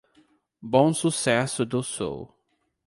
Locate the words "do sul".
1.63-2.29